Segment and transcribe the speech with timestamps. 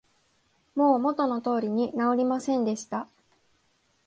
[0.73, 3.07] もう元の通りに直りませんでした